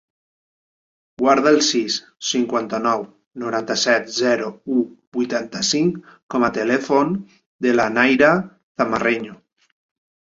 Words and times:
Guarda 1.21 1.51
el 1.55 1.59
sis, 1.65 1.97
cinquanta-nou, 2.29 3.03
noranta-set, 3.43 4.09
zero, 4.15 4.47
u, 4.77 4.85
vuitanta-cinc 5.19 5.99
com 6.35 6.47
a 6.47 6.49
telèfon 6.57 7.13
de 7.67 7.75
la 7.77 7.87
Nayra 7.99 8.31
Zamarreño. 8.83 9.37